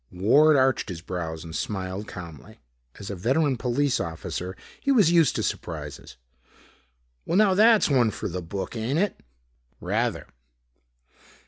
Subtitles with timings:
[0.11, 2.57] Ward arched his brows and smiled calmly.
[2.97, 6.17] As a veteran police officer, he was used to surprises.
[7.23, 9.19] "Well, now that's one for the book, ain't it?"
[9.79, 10.25] "Rather."